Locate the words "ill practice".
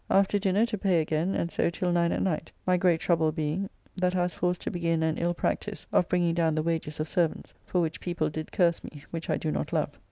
5.19-5.85